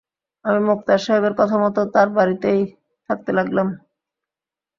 [0.45, 2.61] আমি মোক্তার সাহেবের কথামতো তাঁর বাড়িতেই
[3.09, 3.67] থাকতে লাগলাম।